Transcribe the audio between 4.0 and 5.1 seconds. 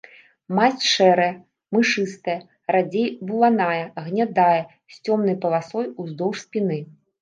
гнядая, з